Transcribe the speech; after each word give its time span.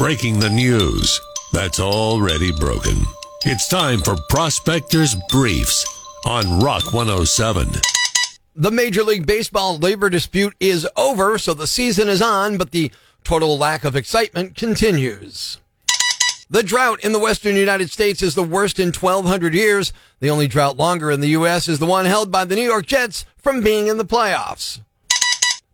breaking 0.00 0.40
the 0.40 0.48
news 0.48 1.20
that's 1.52 1.78
already 1.78 2.50
broken. 2.52 3.04
It's 3.44 3.68
time 3.68 3.98
for 4.00 4.16
Prospectors 4.30 5.14
Briefs 5.28 5.84
on 6.24 6.58
Rock 6.60 6.94
107. 6.94 7.68
The 8.56 8.70
Major 8.70 9.02
League 9.02 9.26
Baseball 9.26 9.76
labor 9.76 10.08
dispute 10.08 10.54
is 10.58 10.88
over, 10.96 11.36
so 11.36 11.52
the 11.52 11.66
season 11.66 12.08
is 12.08 12.22
on, 12.22 12.56
but 12.56 12.70
the 12.70 12.90
total 13.24 13.58
lack 13.58 13.84
of 13.84 13.94
excitement 13.94 14.56
continues. 14.56 15.58
The 16.48 16.62
drought 16.62 17.00
in 17.04 17.12
the 17.12 17.18
western 17.18 17.56
United 17.56 17.90
States 17.90 18.22
is 18.22 18.34
the 18.34 18.42
worst 18.42 18.80
in 18.80 18.94
1200 18.94 19.52
years. 19.52 19.92
The 20.20 20.30
only 20.30 20.48
drought 20.48 20.78
longer 20.78 21.10
in 21.10 21.20
the 21.20 21.28
U.S. 21.28 21.68
is 21.68 21.78
the 21.78 21.84
one 21.84 22.06
held 22.06 22.32
by 22.32 22.46
the 22.46 22.56
New 22.56 22.62
York 22.62 22.86
Jets 22.86 23.26
from 23.36 23.60
being 23.60 23.86
in 23.88 23.98
the 23.98 24.06
playoffs. 24.06 24.80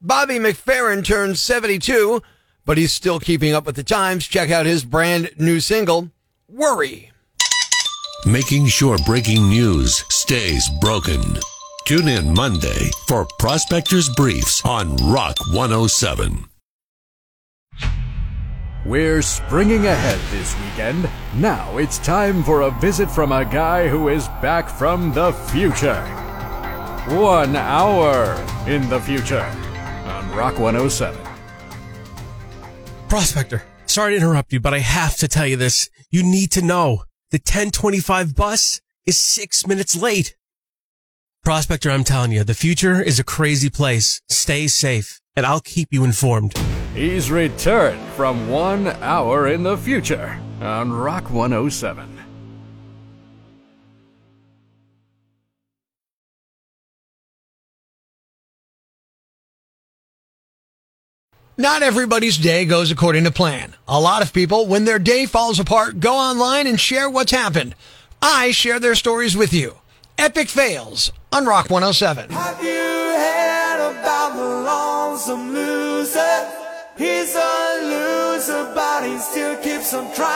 Bobby 0.03 0.41
McFerrin 0.41 1.05
turned 1.05 1.39
72, 1.39 2.21
but 2.67 2.77
he's 2.77 2.93
still 2.93 3.19
keeping 3.19 3.55
up 3.55 3.65
with 3.65 3.77
the 3.77 3.83
times. 3.83 4.27
Check 4.27 4.51
out 4.51 4.67
his 4.67 4.85
brand 4.85 5.31
new 5.39 5.61
single, 5.61 6.11
Worry. 6.49 7.13
Making 8.25 8.67
sure 8.67 8.99
breaking 9.07 9.49
news 9.49 10.05
stays 10.09 10.69
broken. 10.81 11.23
Tune 11.87 12.09
in 12.09 12.35
Monday 12.35 12.91
for 13.07 13.27
Prospectors 13.39 14.09
Briefs 14.17 14.65
on 14.65 14.97
Rock 14.97 15.37
107. 15.53 16.45
We're 18.85 19.23
springing 19.23 19.87
ahead 19.87 20.21
this 20.31 20.57
weekend. 20.61 21.09
Now 21.35 21.79
it's 21.79 21.99
time 21.99 22.45
for 22.45 22.63
a 22.63 22.71
visit 22.81 23.11
from 23.11 23.33
a 23.33 23.45
guy 23.45 23.89
who 23.89 24.09
is 24.09 24.29
back 24.41 24.69
from 24.69 25.13
the 25.13 25.33
future. 25.33 26.01
One 27.09 27.57
hour 27.57 28.35
in 28.69 28.89
the 28.89 29.01
future 29.01 29.45
on 30.07 30.31
Rock 30.37 30.59
107. 30.59 31.26
Prospector, 33.09 33.63
sorry 33.87 34.13
to 34.13 34.17
interrupt 34.17 34.53
you, 34.53 34.59
but 34.59 34.75
I 34.75 34.81
have 34.81 35.17
to 35.19 35.29
tell 35.29 35.47
you 35.47 35.57
this. 35.57 35.89
You 36.11 36.25
need 36.25 36.51
to 36.53 36.63
know 36.63 37.05
the 37.31 37.39
1025 37.39 38.35
bus 38.35 38.81
is 39.07 39.19
six 39.19 39.65
minutes 39.65 39.95
late. 39.95 40.35
Prospector, 41.45 41.89
I'm 41.89 42.03
telling 42.03 42.33
you, 42.33 42.43
the 42.43 42.55
future 42.55 43.01
is 43.01 43.21
a 43.21 43.25
crazy 43.25 43.71
place. 43.71 44.21
Stay 44.29 44.67
safe, 44.67 45.21
and 45.37 45.47
I'll 45.47 45.61
keep 45.61 45.93
you 45.93 46.03
informed. 46.03 46.59
He's 46.95 47.31
returned 47.31 48.05
from 48.15 48.49
one 48.49 48.89
hour 48.89 49.47
in 49.47 49.63
the 49.63 49.77
future 49.77 50.41
on 50.61 50.93
Rock 50.93 51.31
107. 51.31 52.26
Not 61.59 61.83
everybody's 61.83 62.37
day 62.37 62.67
goes 62.67 62.91
according 62.91 63.25
to 63.25 63.31
plan. 63.31 63.75
A 63.89 63.99
lot 63.99 64.21
of 64.21 64.35
people, 64.35 64.67
when 64.67 64.85
their 64.85 64.99
day 64.99 65.25
falls 65.25 65.59
apart, 65.59 66.01
go 66.01 66.15
online 66.15 66.67
and 66.67 66.79
share 66.79 67.09
what's 67.09 67.33
happened. 67.33 67.75
I 68.21 68.51
share 68.51 68.79
their 68.79 68.95
stories 68.95 69.35
with 69.35 69.55
you. 69.55 69.77
Epic 70.19 70.51
fails 70.51 71.13
on 71.33 71.47
Rock 71.47 71.71
107. 71.71 72.29
Have 72.29 72.63
you 72.63 72.69
heard 72.69 73.91
about 73.91 74.37
the 74.37 74.45
lonesome 74.45 75.55
loser? 75.55 76.47
He's 76.99 77.35
a 77.35 77.81
loser, 77.85 78.71
but 78.75 79.07
he 79.07 79.17
still 79.17 79.57
keeps 79.63 79.95
on 79.95 80.13
trying. 80.15 80.27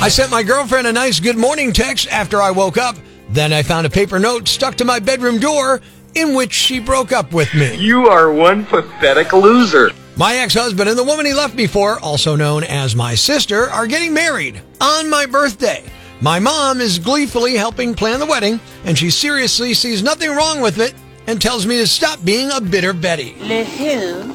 I 0.00 0.08
sent 0.08 0.30
my 0.30 0.44
girlfriend 0.44 0.86
a 0.86 0.92
nice 0.92 1.18
good 1.18 1.36
morning 1.36 1.72
text 1.72 2.06
after 2.12 2.40
I 2.40 2.52
woke 2.52 2.78
up. 2.78 2.94
Then 3.28 3.52
I 3.52 3.64
found 3.64 3.88
a 3.88 3.90
paper 3.90 4.20
note 4.20 4.46
stuck 4.46 4.76
to 4.76 4.84
my 4.84 5.00
bedroom 5.00 5.40
door 5.40 5.80
in 6.14 6.34
which 6.34 6.52
she 6.52 6.78
broke 6.80 7.12
up 7.12 7.32
with 7.32 7.52
me. 7.54 7.76
You 7.76 8.08
are 8.08 8.32
one 8.32 8.64
pathetic 8.64 9.32
loser. 9.32 9.90
My 10.16 10.36
ex-husband 10.36 10.88
and 10.88 10.98
the 10.98 11.04
woman 11.04 11.24
he 11.24 11.32
left 11.32 11.54
me 11.54 11.66
for, 11.66 11.98
also 12.00 12.36
known 12.36 12.64
as 12.64 12.94
my 12.94 13.14
sister, 13.14 13.70
are 13.70 13.86
getting 13.86 14.12
married 14.12 14.60
on 14.80 15.08
my 15.08 15.26
birthday. 15.26 15.84
My 16.20 16.38
mom 16.38 16.80
is 16.80 16.98
gleefully 16.98 17.56
helping 17.56 17.94
plan 17.94 18.20
the 18.20 18.26
wedding, 18.26 18.60
and 18.84 18.96
she 18.96 19.10
seriously 19.10 19.74
sees 19.74 20.02
nothing 20.02 20.30
wrong 20.30 20.60
with 20.60 20.78
it 20.78 20.94
and 21.26 21.40
tells 21.40 21.66
me 21.66 21.78
to 21.78 21.86
stop 21.86 22.24
being 22.24 22.50
a 22.50 22.60
bitter 22.60 22.92
Betty. 22.92 23.32
The 23.38 23.64
who? 23.64 24.34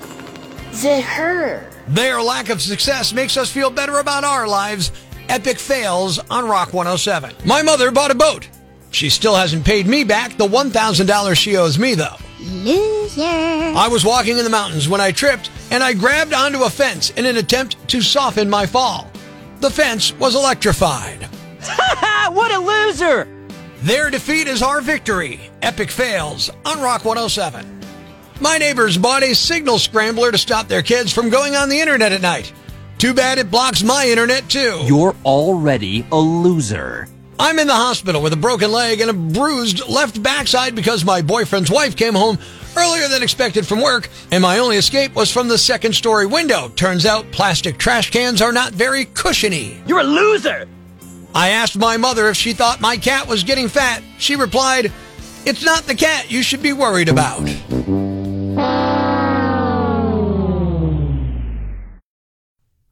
The 0.81 1.01
her. 1.01 1.71
Their 1.87 2.21
lack 2.21 2.49
of 2.49 2.61
success 2.61 3.13
makes 3.13 3.37
us 3.37 3.51
feel 3.51 3.69
better 3.69 3.99
about 3.99 4.23
our 4.23 4.47
lives. 4.47 4.91
Epic 5.29 5.59
fails 5.59 6.19
on 6.29 6.47
Rock 6.47 6.73
107. 6.73 7.35
My 7.45 7.61
mother 7.61 7.91
bought 7.91 8.11
a 8.11 8.15
boat. 8.15 8.49
She 8.91 9.09
still 9.09 9.35
hasn't 9.35 9.65
paid 9.65 9.87
me 9.87 10.03
back 10.03 10.37
the 10.37 10.47
$1,000 10.47 11.35
she 11.35 11.57
owes 11.57 11.77
me, 11.77 11.95
though. 11.95 12.15
Loser. 12.39 13.21
I 13.23 13.87
was 13.91 14.05
walking 14.05 14.37
in 14.37 14.43
the 14.43 14.49
mountains 14.49 14.87
when 14.87 15.01
I 15.01 15.11
tripped 15.11 15.49
and 15.71 15.83
I 15.83 15.93
grabbed 15.93 16.33
onto 16.33 16.63
a 16.63 16.69
fence 16.69 17.09
in 17.11 17.25
an 17.25 17.37
attempt 17.37 17.87
to 17.89 18.01
soften 18.01 18.49
my 18.49 18.65
fall. 18.65 19.09
The 19.59 19.69
fence 19.69 20.13
was 20.13 20.35
electrified. 20.35 21.23
what 22.31 22.51
a 22.51 22.59
loser! 22.59 23.27
Their 23.81 24.09
defeat 24.09 24.47
is 24.47 24.61
our 24.61 24.81
victory. 24.81 25.39
Epic 25.61 25.89
fails 25.91 26.49
on 26.65 26.81
Rock 26.81 27.05
107. 27.05 27.81
My 28.39 28.57
neighbors 28.57 28.97
bought 28.97 29.23
a 29.23 29.33
signal 29.33 29.79
scrambler 29.79 30.31
to 30.31 30.37
stop 30.37 30.67
their 30.67 30.83
kids 30.83 31.11
from 31.11 31.29
going 31.29 31.55
on 31.55 31.69
the 31.69 31.79
internet 31.79 32.11
at 32.11 32.21
night. 32.21 32.53
Too 32.97 33.13
bad 33.13 33.39
it 33.39 33.51
blocks 33.51 33.83
my 33.83 34.07
internet 34.07 34.47
too. 34.49 34.81
You're 34.85 35.15
already 35.25 36.05
a 36.11 36.17
loser. 36.17 37.07
I'm 37.39 37.59
in 37.59 37.67
the 37.67 37.75
hospital 37.75 38.21
with 38.23 38.33
a 38.33 38.37
broken 38.37 38.71
leg 38.71 38.99
and 38.99 39.11
a 39.11 39.13
bruised 39.13 39.87
left 39.87 40.21
backside 40.23 40.73
because 40.73 41.05
my 41.05 41.21
boyfriend's 41.21 41.69
wife 41.69 41.95
came 41.95 42.15
home 42.15 42.39
earlier 42.75 43.07
than 43.07 43.21
expected 43.21 43.67
from 43.67 43.81
work, 43.81 44.09
and 44.31 44.41
my 44.41 44.57
only 44.57 44.77
escape 44.77 45.13
was 45.13 45.31
from 45.31 45.47
the 45.47 45.57
second 45.57 45.93
story 45.93 46.25
window. 46.25 46.69
Turns 46.69 47.05
out 47.05 47.31
plastic 47.31 47.77
trash 47.77 48.09
cans 48.09 48.41
are 48.41 48.51
not 48.51 48.73
very 48.73 49.05
cushiony. 49.05 49.81
You're 49.85 49.99
a 49.99 50.03
loser! 50.03 50.67
I 51.35 51.49
asked 51.49 51.77
my 51.77 51.97
mother 51.97 52.27
if 52.29 52.37
she 52.37 52.53
thought 52.53 52.81
my 52.81 52.97
cat 52.97 53.27
was 53.27 53.43
getting 53.43 53.67
fat. 53.67 54.01
She 54.17 54.35
replied, 54.35 54.91
It's 55.45 55.63
not 55.63 55.83
the 55.83 55.95
cat 55.95 56.31
you 56.31 56.41
should 56.41 56.63
be 56.63 56.73
worried 56.73 57.09
about. 57.09 57.47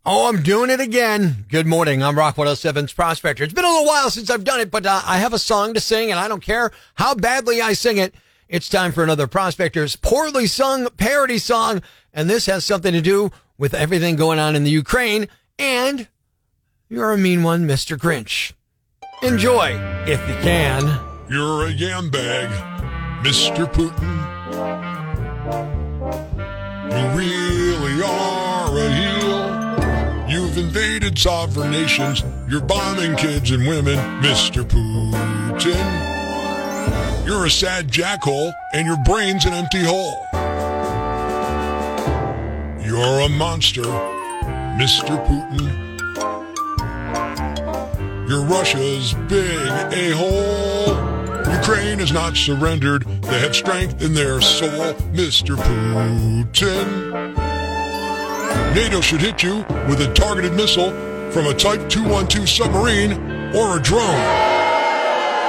Oh, 0.07 0.29
I'm 0.29 0.43
doing 0.43 0.69
it 0.69 0.79
again. 0.79 1.45
Good 1.49 1.66
morning. 1.66 2.03
I'm 2.03 2.16
Rock 2.16 2.35
107's 2.35 2.93
Prospector. 2.93 3.43
It's 3.43 3.53
been 3.53 3.66
a 3.66 3.67
little 3.67 3.88
while 3.88 4.11
since 4.11 4.29
I've 4.29 4.43
done 4.43 4.59
it, 4.59 4.69
but 4.69 4.85
uh, 4.85 5.01
I 5.03 5.17
have 5.17 5.33
a 5.33 5.39
song 5.39 5.73
to 5.73 5.79
sing, 5.79 6.11
and 6.11 6.19
I 6.19 6.27
don't 6.27 6.43
care 6.43 6.69
how 6.93 7.16
badly 7.16 7.59
I 7.59 7.73
sing 7.73 7.97
it. 7.97 8.13
It's 8.47 8.69
time 8.69 8.91
for 8.91 9.03
another 9.03 9.25
Prospector's 9.25 9.95
poorly 9.95 10.45
sung 10.45 10.88
parody 10.97 11.39
song, 11.39 11.81
and 12.13 12.29
this 12.29 12.45
has 12.45 12.63
something 12.63 12.93
to 12.93 13.01
do 13.01 13.31
with 13.57 13.73
everything 13.73 14.16
going 14.16 14.38
on 14.38 14.55
in 14.55 14.63
the 14.63 14.69
Ukraine, 14.69 15.27
and 15.57 16.07
you're 16.87 17.11
a 17.11 17.17
mean 17.17 17.41
one, 17.41 17.67
Mr. 17.67 17.97
Grinch. 17.97 18.53
Enjoy, 19.23 19.75
if 20.05 20.19
you 20.29 20.35
can. 20.43 20.99
You're 21.31 21.66
a 21.66 21.72
yam 21.72 22.11
bag, 22.11 22.49
Mr. 23.25 23.66
Putin. 23.66 24.13
You 26.91 27.17
really 27.17 28.03
are 28.03 28.34
invaded 30.75 31.18
sovereign 31.18 31.72
nations. 31.72 32.22
You're 32.50 32.59
bombing 32.59 33.16
kids 33.16 33.52
and 33.52 33.66
women, 33.66 33.97
Mr. 34.22 34.62
Putin. 34.66 35.66
You're 37.25 37.46
a 37.46 37.50
sad 37.50 37.88
jackhole, 37.88 38.52
and 38.74 38.85
your 38.85 38.97
brain's 39.06 39.46
an 39.46 39.53
empty 39.53 39.85
hole. 39.85 40.28
You're 42.85 43.22
a 43.22 43.30
monster, 43.30 43.84
Mr. 43.84 45.16
Putin. 45.25 45.72
You're 48.28 48.44
Russia's 48.44 49.14
big 49.30 49.58
a-hole. 49.94 50.97
Ukraine 51.56 52.00
has 52.00 52.12
not 52.12 52.35
surrendered. 52.35 53.06
They 53.22 53.40
have 53.40 53.56
strength 53.56 54.02
in 54.02 54.14
their 54.14 54.41
soul, 54.41 54.94
Mr. 55.14 55.56
Putin. 55.56 56.35
NATO 58.75 58.99
should 58.99 59.22
hit 59.22 59.41
you 59.41 59.59
with 59.88 60.02
a 60.02 60.14
targeted 60.14 60.52
missile 60.52 60.91
from 61.32 61.47
a 61.47 61.53
Type 61.53 61.88
212 61.88 62.49
submarine 62.49 63.14
or 63.55 63.78
a 63.78 63.82
drone. 63.82 64.03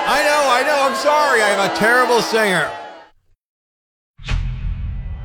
I 0.08 0.22
know, 0.22 0.42
I 0.48 0.62
know, 0.64 0.88
I'm 0.88 0.94
sorry. 0.94 1.42
I'm 1.42 1.68
a 1.68 1.74
terrible 1.74 2.22
singer. 2.22 2.70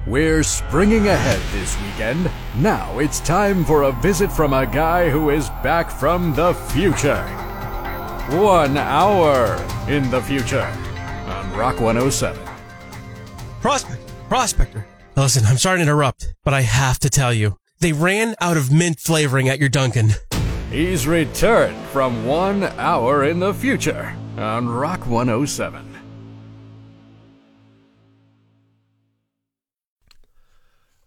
We're 0.08 0.42
springing 0.42 1.10
ahead 1.10 1.40
this 1.54 1.80
weekend. 1.84 2.32
Now 2.56 2.98
it's 2.98 3.20
time 3.20 3.64
for 3.64 3.84
a 3.84 3.92
visit 3.92 4.32
from 4.32 4.54
a 4.54 4.66
guy 4.66 5.12
who 5.12 5.30
is 5.30 5.50
back 5.62 5.92
from 5.92 6.34
the 6.34 6.56
future. 6.56 7.22
One 8.36 8.78
hour 8.78 9.64
in 9.88 10.10
the 10.10 10.24
future 10.24 10.66
on 11.28 11.56
Rock 11.56 11.80
107. 11.80 12.44
Prospector, 13.62 14.14
Prospector. 14.28 14.88
Listen, 15.16 15.46
I'm 15.46 15.58
sorry 15.60 15.78
to 15.78 15.84
interrupt, 15.84 16.34
but 16.44 16.56
I 16.56 16.62
have 16.62 16.98
to 16.98 17.10
tell 17.12 17.32
you. 17.32 17.61
They 17.82 17.94
ran 17.94 18.36
out 18.40 18.58
of 18.58 18.72
mint 18.72 19.00
flavoring 19.00 19.50
at 19.50 19.58
your 19.58 19.68
Dunkin'. 19.68 20.12
He's 20.70 21.08
returned 21.08 21.84
from 21.88 22.28
one 22.28 22.64
hour 22.64 23.24
in 23.24 23.40
the 23.40 23.56
future 23.56 24.16
on 24.38 24.70
Rock 24.70 25.08
107. 25.08 25.88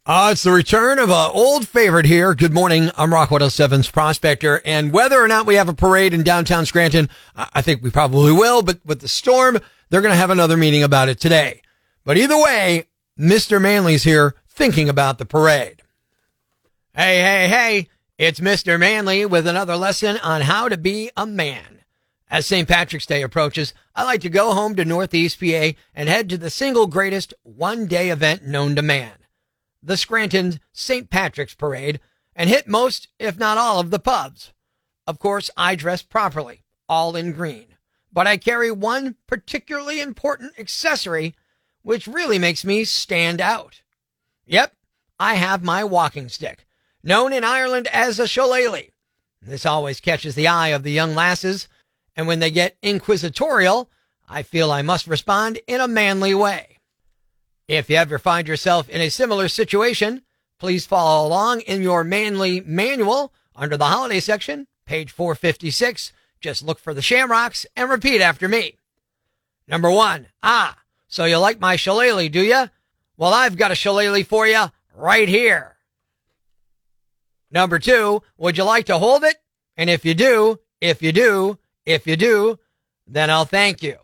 Uh, 0.07 0.31
it's 0.33 0.43
the 0.43 0.51
return 0.51 0.99
of 0.99 1.11
an 1.11 1.31
old 1.33 1.67
favorite 1.67 2.07
here. 2.07 2.35
Good 2.35 2.53
morning. 2.53 2.91
I'm 2.97 3.15
Rock 3.15 3.31
107's 3.31 3.91
Prospector. 3.91 4.61
And 4.67 4.93
whether 4.93 5.23
or 5.23 5.29
not 5.29 5.47
we 5.47 5.55
have 5.55 5.69
a 5.69 5.75
parade 5.75 6.13
in 6.13 6.25
downtown 6.25 6.67
Scranton, 6.67 7.09
I 7.37 7.49
I 7.55 7.63
think 7.63 7.83
we 7.83 7.91
probably 7.91 8.33
will. 8.33 8.63
But 8.63 8.81
with 8.85 9.01
the 9.01 9.09
storm, 9.09 9.61
they're 9.89 10.03
going 10.03 10.13
to 10.13 10.19
have 10.19 10.31
another 10.31 10.57
meeting 10.57 10.83
about 10.83 11.09
it 11.09 11.21
today. 11.21 11.63
But 12.05 12.19
either 12.19 12.37
way, 12.37 12.89
Mr. 13.19 13.63
Manley's 13.63 14.03
here 14.03 14.35
thinking 14.49 14.89
about 14.89 15.19
the 15.19 15.25
parade. 15.25 15.84
Hey, 16.97 17.19
hey, 17.23 17.49
hey. 17.49 17.89
It's 18.19 18.39
Mr. 18.39 18.79
Manley 18.79 19.27
with 19.27 19.49
another 19.49 19.75
lesson 19.75 20.17
on 20.19 20.43
how 20.43 20.69
to 20.69 20.77
be 20.77 21.11
a 21.17 21.27
man. 21.27 21.81
As 22.31 22.47
St. 22.47 22.69
Patrick's 22.69 23.05
Day 23.05 23.23
approaches, 23.23 23.75
I 23.97 24.05
like 24.05 24.21
to 24.21 24.29
go 24.29 24.55
home 24.55 24.77
to 24.77 24.85
Northeast 24.85 25.41
PA 25.41 25.73
and 25.93 26.09
head 26.09 26.29
to 26.29 26.39
the 26.39 26.51
single 26.51 26.87
greatest 26.87 27.35
one 27.43 27.87
day 27.87 28.11
event 28.11 28.47
known 28.47 28.77
to 28.77 28.83
man 28.83 29.15
the 29.83 29.97
Scranton 29.97 30.61
St. 30.73 31.11
Patrick's 31.11 31.55
Parade 31.55 31.99
and 32.37 32.49
hit 32.49 32.69
most, 32.69 33.09
if 33.19 33.37
not 33.37 33.59
all, 33.59 33.81
of 33.81 33.91
the 33.91 33.99
pubs. 33.99 34.53
Of 35.05 35.19
course, 35.19 35.51
I 35.57 35.75
dress 35.75 36.01
properly, 36.01 36.63
all 36.89 37.17
in 37.17 37.33
green, 37.33 37.75
but 38.13 38.29
I 38.29 38.37
carry 38.37 38.71
one 38.71 39.17
particularly 39.27 40.01
important 40.01 40.61
accessory 40.61 41.35
which 41.83 42.07
really 42.07 42.39
makes 42.39 42.65
me 42.65 42.85
stand 42.85 43.41
out. 43.41 43.83
Yep, 44.47 44.77
I 45.19 45.35
have 45.35 45.65
my 45.65 45.83
walking 45.83 46.29
stick, 46.29 46.67
known 47.05 47.33
in 47.33 47.45
Ireland 47.45 47.87
as 47.93 48.19
a 48.19 48.27
shillelagh. 48.27 48.89
This 49.43 49.67
always 49.67 50.01
catches 50.01 50.35
the 50.35 50.49
eye 50.49 50.69
of 50.69 50.83
the 50.83 50.91
young 50.91 51.15
lasses, 51.15 51.69
and 52.17 52.27
when 52.27 52.41
they 52.41 52.51
get 52.51 52.79
inquisitorial, 52.83 53.91
I 54.29 54.43
feel 54.43 54.73
I 54.73 54.83
must 54.83 55.07
respond 55.07 55.61
in 55.67 55.81
a 55.81 55.89
manly 55.89 56.35
way. 56.35 56.79
If 57.69 57.91
you 57.91 57.97
ever 57.97 58.19
find 58.19 58.49
yourself 58.49 58.89
in 58.89 59.01
a 59.01 59.11
similar 59.11 59.49
situation, 59.49 60.23
please 60.59 60.87
follow 60.87 61.27
along 61.27 61.61
in 61.63 61.83
your 61.83 62.05
manly 62.05 62.61
manual 62.61 63.33
under 63.55 63.77
the 63.77 63.87
holiday 63.87 64.21
section, 64.21 64.67
page 64.87 65.11
456. 65.11 66.13
Just 66.41 66.63
look 66.63 66.79
for 66.79 66.95
the 66.95 67.03
shamrocks 67.03 67.67
and 67.77 67.91
repeat 67.91 68.21
after 68.21 68.49
me. 68.49 68.79
Number 69.69 69.91
one, 69.91 70.29
ah, 70.43 70.79
so 71.09 71.25
you 71.25 71.39
like 71.39 71.61
my 71.61 71.77
shillelagh, 71.77 72.31
do 72.31 72.41
you? 72.41 72.71
Well, 73.17 73.33
I've 73.33 73.57
got 73.57 73.73
a 73.73 73.75
shillelagh 73.75 74.25
for 74.25 74.47
you 74.47 74.65
right 74.95 75.29
here. 75.29 75.74
Number 77.51 77.79
two, 77.79 78.23
would 78.37 78.57
you 78.57 78.65
like 78.65 78.87
to 78.87 78.99
hold 78.99 79.25
it? 79.25 79.37
And 79.77 79.91
if 79.91 80.05
you 80.05 80.15
do, 80.15 80.61
if 80.81 81.03
you 81.03 81.13
do, 81.13 81.59
if 81.87 82.07
you 82.07 82.17
do, 82.17 82.59
then 83.07 83.31
I'll 83.31 83.45
thank 83.45 83.83
you. 83.83 83.97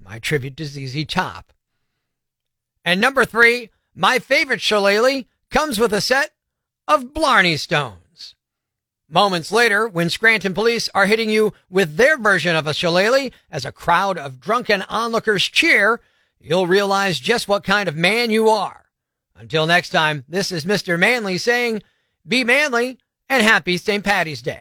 My 0.00 0.18
tribute 0.18 0.56
to 0.56 0.66
ZZ 0.66 1.04
Top. 1.06 1.52
And 2.84 3.00
number 3.00 3.24
three, 3.24 3.70
my 3.94 4.18
favorite 4.18 4.60
shillelagh 4.60 5.24
comes 5.50 5.78
with 5.78 5.92
a 5.92 6.00
set 6.00 6.32
of 6.88 7.12
Blarney 7.12 7.56
stones. 7.56 8.34
Moments 9.08 9.52
later, 9.52 9.86
when 9.86 10.08
Scranton 10.08 10.54
police 10.54 10.88
are 10.94 11.06
hitting 11.06 11.28
you 11.28 11.52
with 11.68 11.96
their 11.96 12.16
version 12.18 12.56
of 12.56 12.66
a 12.66 12.74
shillelagh 12.74 13.30
as 13.50 13.64
a 13.64 13.72
crowd 13.72 14.16
of 14.16 14.40
drunken 14.40 14.82
onlookers 14.88 15.44
cheer, 15.44 16.00
you'll 16.40 16.66
realize 16.66 17.20
just 17.20 17.46
what 17.46 17.62
kind 17.62 17.88
of 17.88 17.94
man 17.94 18.30
you 18.30 18.48
are. 18.48 18.86
Until 19.36 19.66
next 19.66 19.90
time, 19.90 20.24
this 20.28 20.50
is 20.50 20.64
Mr. 20.64 20.98
Manley 20.98 21.36
saying, 21.36 21.82
be 22.26 22.44
manly 22.44 22.98
and 23.28 23.42
happy 23.42 23.76
St. 23.76 24.04
Patty's 24.04 24.42
Day. 24.42 24.60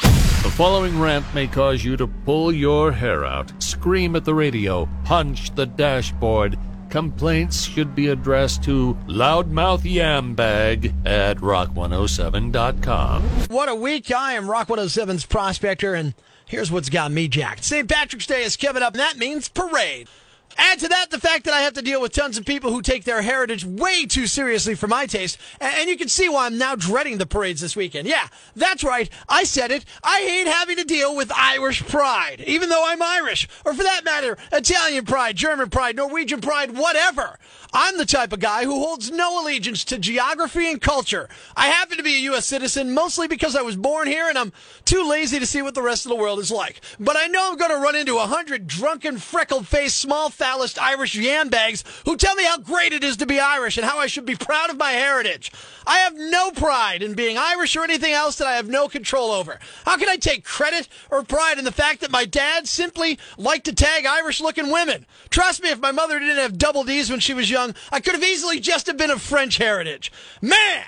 The 0.00 0.54
following 0.54 0.98
rant 1.00 1.24
may 1.34 1.46
cause 1.46 1.84
you 1.84 1.96
to 1.96 2.06
pull 2.06 2.52
your 2.52 2.92
hair 2.92 3.24
out, 3.24 3.52
scream 3.62 4.16
at 4.16 4.24
the 4.24 4.34
radio, 4.34 4.88
punch 5.04 5.54
the 5.54 5.66
dashboard. 5.66 6.58
Complaints 6.90 7.64
should 7.64 7.94
be 7.94 8.08
addressed 8.08 8.62
to 8.64 8.96
loudmouth 9.06 9.82
yambag 9.82 10.94
at 11.06 11.36
rock107.com. 11.38 13.22
What 13.48 13.68
a 13.68 13.74
week. 13.74 14.10
I 14.10 14.32
am 14.32 14.50
Rock 14.50 14.68
107's 14.68 15.26
prospector, 15.26 15.94
and 15.94 16.14
here's 16.46 16.70
what's 16.70 16.88
got 16.88 17.12
me 17.12 17.28
jacked. 17.28 17.64
St. 17.64 17.88
Patrick's 17.88 18.26
Day 18.26 18.42
is 18.42 18.56
coming 18.56 18.82
up, 18.82 18.94
and 18.94 19.00
that 19.00 19.18
means 19.18 19.48
parade. 19.48 20.08
Add 20.56 20.80
to 20.80 20.88
that 20.88 21.10
the 21.10 21.20
fact 21.20 21.44
that 21.44 21.54
I 21.54 21.60
have 21.60 21.74
to 21.74 21.82
deal 21.82 22.00
with 22.00 22.12
tons 22.12 22.36
of 22.36 22.44
people 22.44 22.72
who 22.72 22.82
take 22.82 23.04
their 23.04 23.22
heritage 23.22 23.64
way 23.64 24.06
too 24.06 24.26
seriously 24.26 24.74
for 24.74 24.88
my 24.88 25.06
taste, 25.06 25.38
and, 25.60 25.88
you 25.88 25.96
can 25.96 26.08
see 26.08 26.28
why 26.28 26.46
I'm 26.46 26.58
now 26.58 26.74
dreading 26.74 27.18
the 27.18 27.26
parades 27.26 27.60
this 27.60 27.76
weekend. 27.76 28.06
Yeah, 28.08 28.26
that's 28.54 28.84
right. 28.84 29.08
I 29.28 29.44
said 29.44 29.70
it. 29.70 29.84
I 30.02 30.20
hate 30.20 30.46
having 30.46 30.76
to 30.76 30.84
deal 30.84 31.14
with 31.16 31.32
Irish 31.32 31.86
pride, 31.86 32.42
even 32.46 32.68
though 32.68 32.84
I'm 32.86 33.00
Irish, 33.00 33.48
or 33.64 33.72
for 33.72 33.82
that 33.82 34.04
matter, 34.04 34.36
Italian 34.52 35.04
pride, 35.04 35.36
German 35.36 35.70
pride, 35.70 35.96
Norwegian 35.96 36.40
pride, 36.40 36.76
whatever. 36.76 37.38
I'm 37.72 37.98
the 37.98 38.06
type 38.06 38.32
of 38.32 38.40
guy 38.40 38.64
who 38.64 38.78
holds 38.78 39.10
no 39.10 39.42
allegiance 39.42 39.84
to 39.84 39.98
geography 39.98 40.70
and 40.70 40.80
culture. 40.80 41.28
I 41.56 41.66
happen 41.68 41.96
to 41.98 42.02
be 42.02 42.16
a 42.16 42.30
U.S. 42.30 42.46
citizen 42.46 42.94
mostly 42.94 43.28
because 43.28 43.54
I 43.54 43.62
was 43.62 43.76
born 43.76 44.08
here 44.08 44.28
and 44.28 44.38
I'm 44.38 44.52
too 44.84 45.08
lazy 45.08 45.38
to 45.38 45.46
see 45.46 45.62
what 45.62 45.74
the 45.74 45.82
rest 45.82 46.06
of 46.06 46.10
the 46.10 46.16
world 46.16 46.38
is 46.38 46.50
like. 46.50 46.80
But 46.98 47.16
I 47.16 47.26
know 47.26 47.50
I'm 47.50 47.58
going 47.58 47.70
to 47.70 47.76
run 47.76 47.94
into 47.94 48.16
a 48.16 48.26
hundred 48.26 48.66
drunken, 48.66 49.18
freckled-faced, 49.18 49.98
small-phallus 50.38 50.78
Irish 50.78 51.16
yambags 51.16 51.82
who 52.04 52.16
tell 52.16 52.34
me 52.36 52.44
how 52.44 52.58
great 52.58 52.92
it 52.92 53.02
is 53.02 53.16
to 53.16 53.26
be 53.26 53.40
Irish 53.40 53.76
and 53.76 53.84
how 53.84 53.98
I 53.98 54.06
should 54.06 54.24
be 54.24 54.36
proud 54.36 54.70
of 54.70 54.78
my 54.78 54.92
heritage. 54.92 55.50
I 55.86 55.98
have 55.98 56.14
no 56.14 56.52
pride 56.52 57.02
in 57.02 57.14
being 57.14 57.36
Irish 57.36 57.76
or 57.76 57.82
anything 57.82 58.12
else 58.12 58.36
that 58.36 58.46
I 58.46 58.54
have 58.54 58.68
no 58.68 58.88
control 58.88 59.32
over. 59.32 59.58
How 59.84 59.96
can 59.96 60.08
I 60.08 60.16
take 60.16 60.44
credit 60.44 60.88
or 61.10 61.24
pride 61.24 61.58
in 61.58 61.64
the 61.64 61.72
fact 61.72 62.00
that 62.00 62.12
my 62.12 62.24
dad 62.24 62.68
simply 62.68 63.18
liked 63.36 63.64
to 63.64 63.74
tag 63.74 64.06
Irish-looking 64.06 64.70
women? 64.70 65.06
Trust 65.30 65.62
me, 65.62 65.70
if 65.70 65.80
my 65.80 65.92
mother 65.92 66.18
didn't 66.18 66.36
have 66.36 66.58
double 66.58 66.84
D's 66.84 67.10
when 67.10 67.20
she 67.20 67.34
was 67.34 67.50
young, 67.50 67.74
I 67.90 68.00
could 68.00 68.14
have 68.14 68.22
easily 68.22 68.60
just 68.60 68.86
have 68.86 68.96
been 68.96 69.10
of 69.10 69.20
French 69.20 69.58
heritage. 69.58 70.12
Man! 70.40 70.84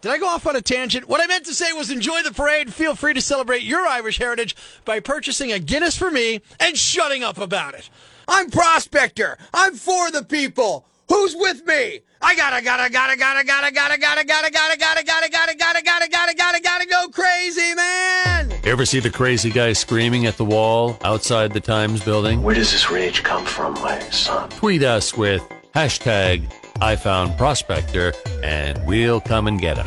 Did 0.00 0.12
I 0.12 0.18
go 0.18 0.28
off 0.28 0.46
on 0.46 0.56
a 0.56 0.62
tangent? 0.62 1.08
What 1.08 1.20
I 1.20 1.26
meant 1.26 1.44
to 1.44 1.54
say 1.54 1.74
was 1.74 1.90
enjoy 1.90 2.22
the 2.22 2.32
parade. 2.32 2.72
Feel 2.72 2.94
free 2.94 3.12
to 3.12 3.20
celebrate 3.20 3.62
your 3.62 3.86
Irish 3.86 4.16
heritage 4.16 4.56
by 4.86 4.98
purchasing 4.98 5.52
a 5.52 5.58
Guinness 5.58 5.98
for 5.98 6.10
me 6.10 6.40
and 6.58 6.74
shutting 6.78 7.22
up 7.22 7.36
about 7.36 7.74
it. 7.74 7.90
I'm 8.32 8.48
Prospector. 8.48 9.36
I'm 9.52 9.74
for 9.74 10.12
the 10.12 10.22
people. 10.22 10.86
Who's 11.08 11.34
with 11.36 11.66
me? 11.66 11.98
I 12.22 12.36
gotta, 12.36 12.64
gotta, 12.64 12.88
gotta, 12.88 13.16
gotta, 13.16 13.44
gotta, 13.44 13.72
gotta, 13.72 13.98
gotta, 13.98 14.24
gotta, 14.24 14.50
gotta, 14.50 14.76
gotta, 14.78 15.04
gotta, 15.04 15.04
gotta, 15.04 15.56
gotta, 15.58 15.82
gotta, 15.82 16.08
gotta, 16.08 16.34
gotta, 16.36 16.60
gotta 16.62 16.86
go 16.86 17.08
crazy, 17.08 17.74
man! 17.74 18.52
Ever 18.62 18.86
see 18.86 19.00
the 19.00 19.10
crazy 19.10 19.50
guy 19.50 19.72
screaming 19.72 20.26
at 20.26 20.36
the 20.36 20.44
wall 20.44 20.96
outside 21.02 21.52
the 21.52 21.60
Times 21.60 22.04
building? 22.04 22.40
Where 22.44 22.54
does 22.54 22.70
this 22.70 22.88
rage 22.88 23.24
come 23.24 23.44
from, 23.44 23.74
my 23.74 23.98
son? 24.10 24.48
Tweet 24.50 24.84
us 24.84 25.16
with 25.16 25.42
hashtag 25.74 26.48
I 26.80 26.94
found 26.94 27.36
Prospector 27.36 28.12
and 28.44 28.86
we'll 28.86 29.20
come 29.20 29.48
and 29.48 29.60
get 29.60 29.76
him. 29.76 29.86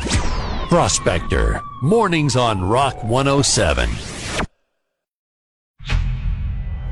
Prospector, 0.68 1.62
mornings 1.80 2.36
on 2.36 2.62
Rock 2.62 3.02
107. 3.04 3.88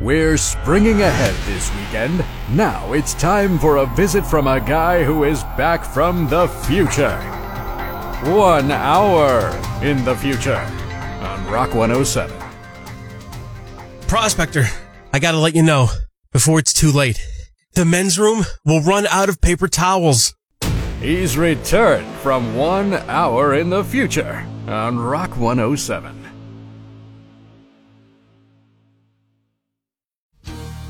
We're 0.01 0.37
springing 0.37 1.03
ahead 1.03 1.35
this 1.47 1.73
weekend. 1.77 2.25
Now 2.51 2.93
it's 2.93 3.15
time 3.15 3.59
for 3.59 3.77
a 3.77 3.87
visit 3.95 4.25
from 4.27 4.47
a 4.47 4.59
guy 4.61 5.05
who 5.05 5.25
is 5.25 5.43
back 5.57 5.85
from 5.85 6.29
the 6.29 6.49
future. 6.49 7.17
One 8.25 8.71
hour 8.71 9.49
in 9.83 10.05
the 10.05 10.17
future 10.17 10.57
on 11.21 11.47
Rock 11.49 11.75
107. 11.75 12.37
Prospector, 14.09 14.65
I 15.13 15.19
gotta 15.19 15.39
let 15.39 15.55
you 15.55 15.63
know 15.63 15.89
before 16.33 16.59
it's 16.59 16.73
too 16.73 16.91
late. 16.91 17.21
The 17.75 17.85
men's 17.85 18.19
room 18.19 18.45
will 18.65 18.81
run 18.83 19.07
out 19.07 19.29
of 19.29 19.41
paper 19.41 19.69
towels. 19.69 20.35
He's 21.01 21.37
returned 21.39 22.07
from 22.17 22.57
one 22.57 22.95
hour 22.95 23.55
in 23.55 23.71
the 23.71 23.85
future 23.85 24.47
on 24.67 24.99
Rock 24.99 25.37
107. 25.37 26.22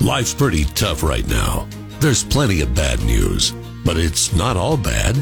Life's 0.02 0.34
pretty 0.34 0.64
tough 0.64 1.04
right 1.04 1.24
now. 1.28 1.68
There's 2.00 2.24
plenty 2.24 2.60
of 2.60 2.74
bad 2.74 3.00
news, 3.04 3.52
but 3.84 3.96
it's 3.96 4.34
not 4.34 4.56
all 4.56 4.76
bad. 4.76 5.14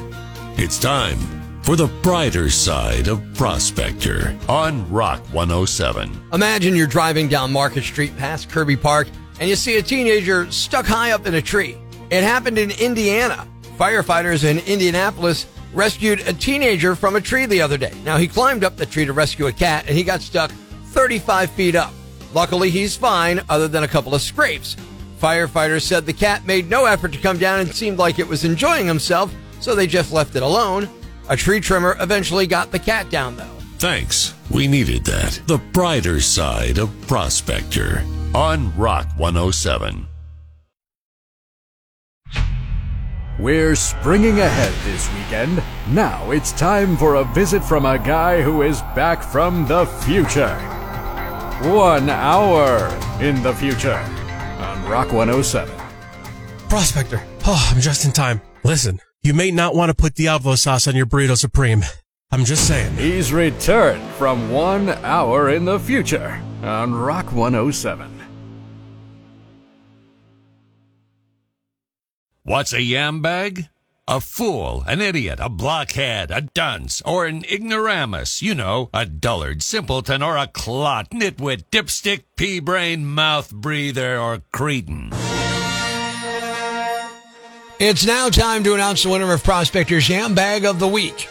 It's 0.56 0.78
time 0.78 1.18
for 1.62 1.76
the 1.76 1.88
brighter 2.02 2.48
side 2.48 3.06
of 3.06 3.22
Prospector 3.34 4.34
on 4.48 4.90
Rock 4.90 5.20
107. 5.34 6.10
Imagine 6.32 6.74
you're 6.74 6.86
driving 6.86 7.28
down 7.28 7.52
Market 7.52 7.84
Street 7.84 8.16
past 8.16 8.48
Kirby 8.48 8.78
Park 8.78 9.08
and 9.38 9.50
you 9.50 9.54
see 9.54 9.76
a 9.76 9.82
teenager 9.82 10.50
stuck 10.50 10.86
high 10.86 11.10
up 11.10 11.26
in 11.26 11.34
a 11.34 11.42
tree. 11.42 11.76
It 12.08 12.22
happened 12.22 12.56
in 12.56 12.70
Indiana. 12.70 13.46
Firefighters 13.76 14.44
in 14.44 14.60
Indianapolis 14.60 15.46
rescued 15.74 16.20
a 16.20 16.32
teenager 16.32 16.94
from 16.94 17.16
a 17.16 17.20
tree 17.20 17.44
the 17.44 17.60
other 17.60 17.76
day. 17.76 17.92
Now, 18.02 18.16
he 18.16 18.26
climbed 18.26 18.64
up 18.64 18.78
the 18.78 18.86
tree 18.86 19.04
to 19.04 19.12
rescue 19.12 19.46
a 19.46 19.52
cat 19.52 19.84
and 19.88 19.94
he 19.94 20.04
got 20.04 20.22
stuck 20.22 20.50
35 20.86 21.50
feet 21.50 21.74
up. 21.74 21.92
Luckily, 22.32 22.70
he's 22.70 22.96
fine, 22.96 23.40
other 23.48 23.68
than 23.68 23.82
a 23.82 23.88
couple 23.88 24.14
of 24.14 24.22
scrapes. 24.22 24.76
Firefighters 25.20 25.82
said 25.82 26.06
the 26.06 26.12
cat 26.12 26.46
made 26.46 26.70
no 26.70 26.86
effort 26.86 27.12
to 27.12 27.18
come 27.18 27.38
down 27.38 27.60
and 27.60 27.74
seemed 27.74 27.98
like 27.98 28.18
it 28.18 28.28
was 28.28 28.44
enjoying 28.44 28.86
himself, 28.86 29.34
so 29.60 29.74
they 29.74 29.86
just 29.86 30.12
left 30.12 30.36
it 30.36 30.42
alone. 30.42 30.88
A 31.28 31.36
tree 31.36 31.60
trimmer 31.60 31.96
eventually 32.00 32.46
got 32.46 32.70
the 32.72 32.78
cat 32.78 33.10
down, 33.10 33.36
though. 33.36 33.44
Thanks. 33.78 34.34
We 34.50 34.66
needed 34.66 35.04
that. 35.04 35.40
The 35.46 35.58
brighter 35.72 36.20
side 36.20 36.78
of 36.78 36.90
Prospector 37.06 38.04
on 38.34 38.76
Rock 38.76 39.06
107. 39.16 40.06
We're 43.38 43.74
springing 43.74 44.40
ahead 44.40 44.74
this 44.84 45.10
weekend. 45.14 45.62
Now 45.88 46.30
it's 46.30 46.52
time 46.52 46.96
for 46.96 47.14
a 47.14 47.24
visit 47.32 47.64
from 47.64 47.86
a 47.86 47.98
guy 47.98 48.42
who 48.42 48.62
is 48.62 48.82
back 48.94 49.22
from 49.22 49.66
the 49.66 49.86
future. 49.86 50.79
One 51.62 52.08
hour 52.08 52.88
in 53.22 53.42
the 53.42 53.52
future 53.52 53.92
on 53.92 54.88
Rock 54.88 55.12
107. 55.12 55.76
Prospector. 56.70 57.22
Oh, 57.46 57.68
I'm 57.70 57.82
just 57.82 58.06
in 58.06 58.12
time. 58.12 58.40
Listen, 58.64 58.98
you 59.22 59.34
may 59.34 59.50
not 59.50 59.74
want 59.74 59.90
to 59.90 59.94
put 59.94 60.14
Diablo 60.14 60.54
sauce 60.54 60.88
on 60.88 60.96
your 60.96 61.04
burrito 61.04 61.36
supreme. 61.36 61.82
I'm 62.30 62.46
just 62.46 62.66
saying. 62.66 62.96
He's 62.96 63.30
returned 63.30 64.02
from 64.12 64.50
one 64.50 64.88
hour 64.88 65.50
in 65.50 65.66
the 65.66 65.78
future 65.78 66.40
on 66.62 66.94
Rock 66.94 67.30
107. 67.30 68.22
What's 72.42 72.72
a 72.72 72.80
yam 72.80 73.20
bag? 73.20 73.68
A 74.10 74.20
fool, 74.20 74.82
an 74.88 75.00
idiot, 75.00 75.38
a 75.40 75.48
blockhead, 75.48 76.32
a 76.32 76.40
dunce, 76.40 77.00
or 77.02 77.26
an 77.26 77.44
ignoramus. 77.44 78.42
You 78.42 78.56
know, 78.56 78.90
a 78.92 79.06
dullard, 79.06 79.62
simpleton, 79.62 80.20
or 80.20 80.36
a 80.36 80.48
clot, 80.48 81.10
nitwit, 81.10 81.66
dipstick, 81.70 82.24
pea 82.34 82.58
brain, 82.58 83.06
mouth 83.06 83.52
breather, 83.52 84.18
or 84.18 84.42
cretin. 84.50 85.10
It's 87.78 88.04
now 88.04 88.30
time 88.30 88.64
to 88.64 88.74
announce 88.74 89.04
the 89.04 89.10
winner 89.10 89.32
of 89.32 89.44
Prospector's 89.44 90.08
Yam 90.08 90.34
Bag 90.34 90.64
of 90.64 90.80
the 90.80 90.88
Week. 90.88 91.28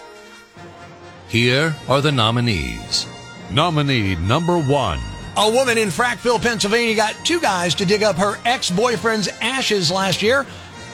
Here 1.28 1.76
are 1.90 2.00
the 2.00 2.14
nominees. 2.14 3.08
Nominee 3.52 4.16
number 4.16 4.58
one. 4.58 5.02
A 5.36 5.52
woman 5.52 5.78
in 5.78 5.90
Frackville, 5.90 6.42
Pennsylvania 6.42 6.96
got 6.96 7.14
two 7.26 7.42
guys 7.42 7.76
to 7.76 7.86
dig 7.86 8.04
up 8.04 8.16
her 8.16 8.38
ex 8.46 8.72
boyfriend's 8.72 9.28
ashes 9.42 9.92
last 9.92 10.22
year, 10.22 10.46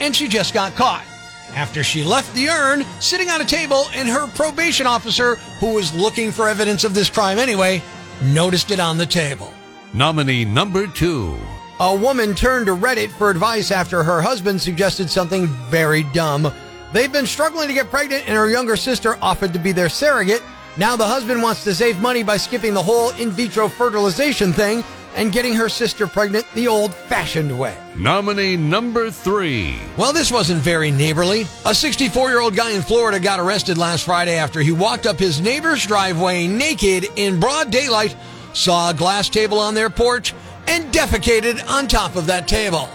and 0.01 0.15
she 0.15 0.27
just 0.27 0.51
got 0.51 0.73
caught. 0.73 1.05
After 1.53 1.83
she 1.83 2.03
left 2.03 2.33
the 2.33 2.49
urn 2.49 2.85
sitting 2.99 3.29
on 3.29 3.41
a 3.41 3.45
table, 3.45 3.85
and 3.93 4.09
her 4.09 4.27
probation 4.27 4.87
officer, 4.87 5.35
who 5.59 5.73
was 5.73 5.93
looking 5.93 6.31
for 6.31 6.49
evidence 6.49 6.83
of 6.83 6.93
this 6.93 7.09
crime 7.09 7.39
anyway, 7.39 7.81
noticed 8.21 8.71
it 8.71 8.79
on 8.79 8.97
the 8.97 9.05
table. 9.05 9.53
Nominee 9.93 10.45
number 10.45 10.87
two. 10.87 11.37
A 11.79 11.95
woman 11.95 12.35
turned 12.35 12.65
to 12.67 12.75
Reddit 12.75 13.09
for 13.09 13.29
advice 13.29 13.71
after 13.71 14.03
her 14.03 14.21
husband 14.21 14.61
suggested 14.61 15.09
something 15.09 15.47
very 15.69 16.03
dumb. 16.03 16.51
They've 16.93 17.11
been 17.11 17.25
struggling 17.27 17.67
to 17.67 17.73
get 17.73 17.89
pregnant, 17.89 18.27
and 18.27 18.37
her 18.37 18.49
younger 18.49 18.77
sister 18.77 19.17
offered 19.21 19.53
to 19.53 19.59
be 19.59 19.71
their 19.71 19.89
surrogate. 19.89 20.41
Now 20.77 20.95
the 20.95 21.07
husband 21.07 21.41
wants 21.41 21.63
to 21.63 21.73
save 21.75 22.01
money 22.01 22.23
by 22.23 22.37
skipping 22.37 22.73
the 22.73 22.83
whole 22.83 23.09
in 23.11 23.31
vitro 23.31 23.67
fertilization 23.67 24.51
thing 24.51 24.83
and 25.15 25.31
getting 25.31 25.53
her 25.53 25.69
sister 25.69 26.07
pregnant 26.07 26.45
the 26.53 26.67
old 26.67 26.93
fashioned 26.93 27.57
way. 27.57 27.75
Nominee 27.95 28.57
number 28.57 29.09
three. 29.09 29.77
Well, 29.97 30.13
this 30.13 30.31
wasn't 30.31 30.61
very 30.61 30.91
neighborly. 30.91 31.47
A 31.65 31.73
64 31.73 32.29
year 32.29 32.39
old 32.39 32.55
guy 32.55 32.71
in 32.71 32.81
Florida 32.81 33.19
got 33.19 33.39
arrested 33.39 33.77
last 33.77 34.05
Friday 34.05 34.35
after 34.35 34.61
he 34.61 34.71
walked 34.71 35.05
up 35.05 35.17
his 35.17 35.41
neighbor's 35.41 35.85
driveway 35.85 36.47
naked 36.47 37.07
in 37.15 37.39
broad 37.39 37.71
daylight, 37.71 38.15
saw 38.53 38.89
a 38.89 38.93
glass 38.93 39.29
table 39.29 39.59
on 39.59 39.73
their 39.73 39.89
porch, 39.89 40.33
and 40.67 40.93
defecated 40.93 41.67
on 41.69 41.87
top 41.87 42.15
of 42.15 42.25
that 42.27 42.47
table. 42.47 42.89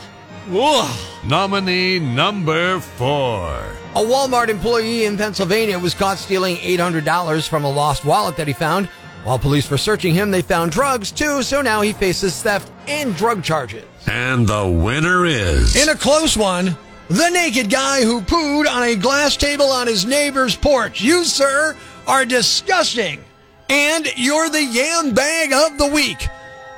Ugh. 0.52 1.06
Nominee 1.24 1.98
number 1.98 2.80
four. 2.80 3.50
A 3.94 4.02
Walmart 4.02 4.48
employee 4.48 5.04
in 5.04 5.16
Pennsylvania 5.18 5.78
was 5.78 5.94
caught 5.94 6.16
stealing 6.18 6.56
$800 6.56 7.48
from 7.48 7.64
a 7.64 7.70
lost 7.70 8.04
wallet 8.04 8.36
that 8.36 8.46
he 8.46 8.54
found. 8.54 8.88
While 9.24 9.38
police 9.38 9.70
were 9.70 9.78
searching 9.78 10.14
him, 10.14 10.30
they 10.30 10.42
found 10.42 10.72
drugs 10.72 11.12
too, 11.12 11.42
so 11.42 11.60
now 11.60 11.82
he 11.82 11.92
faces 11.92 12.42
theft 12.42 12.72
and 12.88 13.14
drug 13.14 13.44
charges. 13.44 13.84
And 14.06 14.46
the 14.46 14.66
winner 14.66 15.26
is. 15.26 15.76
In 15.76 15.90
a 15.90 15.94
close 15.94 16.36
one, 16.36 16.76
the 17.08 17.28
naked 17.28 17.68
guy 17.68 18.02
who 18.02 18.22
pooed 18.22 18.66
on 18.66 18.82
a 18.82 18.96
glass 18.96 19.36
table 19.36 19.66
on 19.66 19.86
his 19.86 20.06
neighbor's 20.06 20.56
porch. 20.56 21.02
You, 21.02 21.24
sir, 21.24 21.76
are 22.06 22.24
disgusting. 22.24 23.22
And 23.68 24.06
you're 24.16 24.48
the 24.48 24.64
yam 24.64 25.12
bag 25.14 25.52
of 25.52 25.78
the 25.78 25.88
week. 25.88 26.26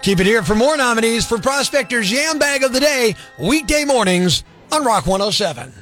Keep 0.02 0.18
it 0.20 0.26
here 0.26 0.42
for 0.42 0.56
more 0.56 0.76
nominees 0.76 1.24
for 1.24 1.38
Prospector's 1.38 2.10
Yam 2.10 2.38
Bag 2.38 2.64
of 2.64 2.72
the 2.72 2.80
Day, 2.80 3.14
weekday 3.38 3.84
mornings 3.84 4.42
on 4.72 4.84
Rock 4.84 5.06
107. 5.06 5.72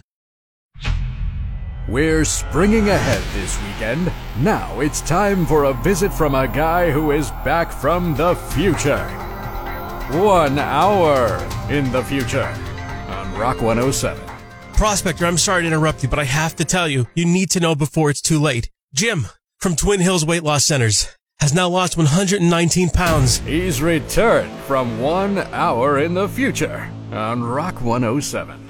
We're 1.90 2.24
springing 2.24 2.88
ahead 2.88 3.20
this 3.34 3.60
weekend. 3.64 4.12
Now 4.38 4.78
it's 4.78 5.00
time 5.00 5.44
for 5.44 5.64
a 5.64 5.72
visit 5.72 6.12
from 6.12 6.36
a 6.36 6.46
guy 6.46 6.92
who 6.92 7.10
is 7.10 7.32
back 7.44 7.72
from 7.72 8.14
the 8.14 8.36
future. 8.36 9.04
One 10.16 10.60
hour 10.60 11.44
in 11.68 11.90
the 11.90 12.04
future 12.04 12.46
on 13.08 13.34
Rock 13.36 13.60
107. 13.60 14.24
Prospector, 14.74 15.26
I'm 15.26 15.36
sorry 15.36 15.62
to 15.62 15.66
interrupt 15.66 16.04
you, 16.04 16.08
but 16.08 16.20
I 16.20 16.24
have 16.24 16.54
to 16.56 16.64
tell 16.64 16.86
you, 16.86 17.06
you 17.16 17.24
need 17.24 17.50
to 17.50 17.60
know 17.60 17.74
before 17.74 18.08
it's 18.08 18.22
too 18.22 18.38
late. 18.38 18.70
Jim 18.94 19.26
from 19.58 19.74
Twin 19.74 19.98
Hills 19.98 20.24
Weight 20.24 20.44
Loss 20.44 20.66
Centers 20.66 21.08
has 21.40 21.52
now 21.52 21.68
lost 21.68 21.96
119 21.96 22.90
pounds. 22.90 23.38
He's 23.38 23.82
returned 23.82 24.52
from 24.60 25.00
one 25.00 25.38
hour 25.38 25.98
in 25.98 26.14
the 26.14 26.28
future 26.28 26.88
on 27.10 27.42
Rock 27.42 27.82
107. 27.82 28.69